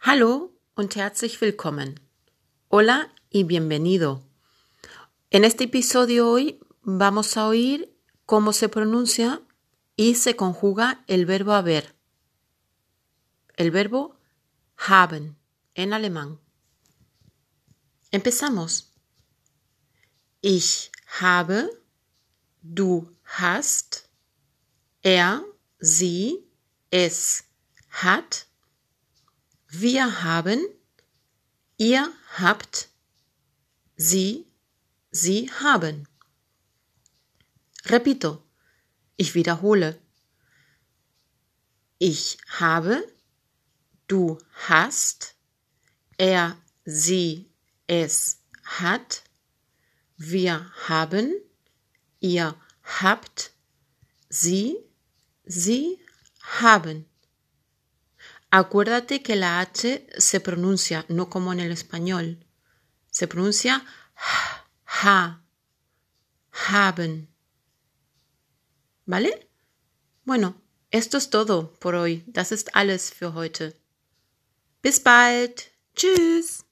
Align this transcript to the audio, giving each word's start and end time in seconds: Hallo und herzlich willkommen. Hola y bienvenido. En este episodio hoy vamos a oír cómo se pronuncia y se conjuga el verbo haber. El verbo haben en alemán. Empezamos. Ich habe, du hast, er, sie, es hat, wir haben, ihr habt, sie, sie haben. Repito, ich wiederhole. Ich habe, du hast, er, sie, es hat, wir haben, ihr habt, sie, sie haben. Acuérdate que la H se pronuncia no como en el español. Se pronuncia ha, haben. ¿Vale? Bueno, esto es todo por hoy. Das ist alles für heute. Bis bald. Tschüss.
Hallo 0.00 0.52
und 0.76 0.94
herzlich 0.94 1.40
willkommen. 1.40 1.98
Hola 2.68 3.12
y 3.30 3.42
bienvenido. 3.42 4.22
En 5.30 5.42
este 5.42 5.64
episodio 5.64 6.30
hoy 6.30 6.60
vamos 6.82 7.36
a 7.36 7.48
oír 7.48 7.92
cómo 8.24 8.52
se 8.52 8.68
pronuncia 8.68 9.42
y 9.96 10.14
se 10.14 10.36
conjuga 10.36 11.02
el 11.08 11.26
verbo 11.26 11.52
haber. 11.52 11.96
El 13.56 13.72
verbo 13.72 14.16
haben 14.76 15.36
en 15.74 15.92
alemán. 15.92 16.38
Empezamos. 18.12 18.92
Ich 20.40 20.92
habe, 21.20 21.68
du 22.62 23.16
hast, 23.24 24.08
er, 25.02 25.42
sie, 25.80 26.48
es 26.92 27.44
hat, 27.90 28.47
wir 29.70 30.22
haben, 30.22 30.66
ihr 31.76 32.10
habt, 32.38 32.88
sie, 33.96 34.46
sie 35.10 35.50
haben. 35.60 36.08
Repito, 37.84 38.42
ich 39.16 39.34
wiederhole. 39.34 39.98
Ich 41.98 42.38
habe, 42.58 43.06
du 44.06 44.38
hast, 44.68 45.34
er, 46.16 46.56
sie, 46.84 47.50
es 47.86 48.40
hat, 48.64 49.22
wir 50.16 50.72
haben, 50.88 51.34
ihr 52.20 52.54
habt, 52.82 53.52
sie, 54.30 54.76
sie 55.44 55.98
haben. 56.40 57.04
Acuérdate 58.50 59.22
que 59.22 59.36
la 59.36 59.60
H 59.60 60.06
se 60.16 60.40
pronuncia 60.40 61.04
no 61.08 61.28
como 61.28 61.52
en 61.52 61.60
el 61.60 61.70
español. 61.70 62.46
Se 63.10 63.28
pronuncia 63.28 63.84
ha, 64.86 65.42
haben. 66.52 67.28
¿Vale? 69.04 69.48
Bueno, 70.24 70.60
esto 70.90 71.18
es 71.18 71.30
todo 71.30 71.74
por 71.78 71.94
hoy. 71.94 72.24
Das 72.26 72.52
ist 72.52 72.74
alles 72.74 73.10
für 73.10 73.34
heute. 73.34 73.74
Bis 74.82 75.00
bald. 75.00 75.70
Tschüss. 75.94 76.64